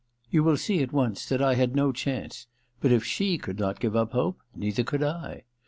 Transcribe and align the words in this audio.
You 0.31 0.43
will 0.43 0.57
see 0.57 0.81
at 0.81 0.91
once 0.91 1.27
that 1.27 1.43
I 1.43 1.53
had 1.53 1.75
no 1.75 1.91
chance; 1.91 2.47
but 2.79 2.91
if 2.91 3.03
she 3.03 3.37
could 3.37 3.59
not 3.59 3.79
give 3.79 3.95
up 3.95 4.13
hope, 4.13 4.39
neither 4.55 4.83
could 4.83 5.03
I. 5.03 5.43